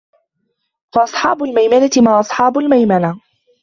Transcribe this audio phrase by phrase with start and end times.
[0.95, 3.19] فَأَصْحَابُ الْمَيْمَنَةِ مَا أَصْحَابُ الْمَيْمَنَةِ